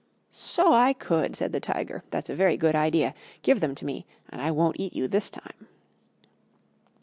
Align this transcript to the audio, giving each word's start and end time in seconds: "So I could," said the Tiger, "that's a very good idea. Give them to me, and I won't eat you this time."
"So 0.31 0.73
I 0.73 0.93
could," 0.93 1.35
said 1.35 1.51
the 1.53 1.59
Tiger, 1.59 2.03
"that's 2.09 2.31
a 2.31 2.35
very 2.35 2.57
good 2.57 2.75
idea. 2.75 3.13
Give 3.43 3.59
them 3.59 3.75
to 3.75 3.85
me, 3.85 4.07
and 4.29 4.41
I 4.41 4.49
won't 4.49 4.79
eat 4.79 4.93
you 4.95 5.07
this 5.07 5.29
time." 5.29 5.67